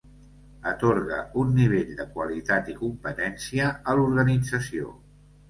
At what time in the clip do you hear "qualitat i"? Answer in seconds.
2.15-2.75